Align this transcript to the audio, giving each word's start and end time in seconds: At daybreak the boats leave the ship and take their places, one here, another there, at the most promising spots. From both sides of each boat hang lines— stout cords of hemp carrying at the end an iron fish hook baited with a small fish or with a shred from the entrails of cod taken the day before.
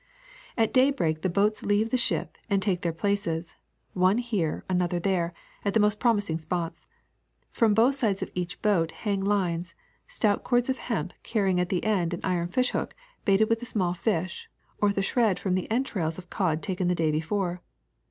At 0.57 0.73
daybreak 0.73 1.21
the 1.21 1.29
boats 1.29 1.61
leave 1.61 1.91
the 1.91 1.95
ship 1.95 2.35
and 2.49 2.59
take 2.59 2.81
their 2.81 2.91
places, 2.91 3.55
one 3.93 4.17
here, 4.17 4.65
another 4.67 4.99
there, 4.99 5.31
at 5.63 5.75
the 5.75 5.79
most 5.79 5.99
promising 5.99 6.39
spots. 6.39 6.87
From 7.51 7.75
both 7.75 7.93
sides 7.93 8.23
of 8.23 8.31
each 8.33 8.63
boat 8.63 8.89
hang 8.89 9.21
lines— 9.23 9.75
stout 10.07 10.43
cords 10.43 10.69
of 10.71 10.79
hemp 10.79 11.13
carrying 11.21 11.59
at 11.59 11.69
the 11.69 11.83
end 11.83 12.15
an 12.15 12.21
iron 12.23 12.47
fish 12.47 12.71
hook 12.71 12.95
baited 13.25 13.47
with 13.47 13.61
a 13.61 13.65
small 13.65 13.93
fish 13.93 14.49
or 14.81 14.87
with 14.87 14.97
a 14.97 15.03
shred 15.03 15.37
from 15.37 15.53
the 15.53 15.69
entrails 15.69 16.17
of 16.17 16.31
cod 16.31 16.63
taken 16.63 16.87
the 16.87 16.95
day 16.95 17.11
before. 17.11 17.57